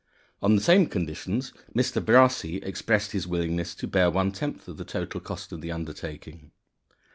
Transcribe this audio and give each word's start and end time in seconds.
On 0.41 0.55
the 0.55 0.63
same 0.63 0.87
conditions, 0.87 1.53
Mr. 1.75 2.03
Brassey 2.03 2.57
expressed 2.63 3.11
his 3.11 3.27
willingness 3.27 3.75
to 3.75 3.85
bear 3.87 4.09
one 4.09 4.31
tenth 4.31 4.67
of 4.67 4.77
the 4.77 4.83
total 4.83 5.19
cost 5.21 5.51
of 5.51 5.61
the 5.61 5.71
undertaking. 5.71 6.49